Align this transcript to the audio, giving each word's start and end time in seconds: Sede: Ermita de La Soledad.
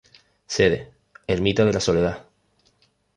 Sede: 0.55 0.91
Ermita 1.27 1.63
de 1.63 1.73
La 1.73 1.79
Soledad. 1.79 2.25